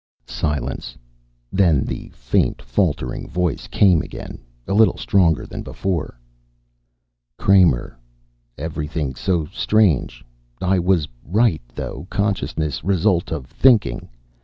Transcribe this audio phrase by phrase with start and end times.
[0.25, 0.97] Silence.
[1.51, 6.19] Then the faint, faltering voice came again, a little stronger than before.
[7.37, 7.99] "Kramer.
[8.57, 10.25] Everything so strange.
[10.59, 12.07] I was right, though.
[12.09, 14.09] Consciousness result of thinking.